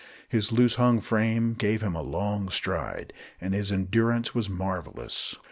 [0.27, 5.35] His loose hung frame gave him a long stride, and his endurance was marvellous.